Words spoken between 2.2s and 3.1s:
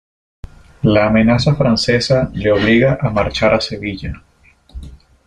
le obliga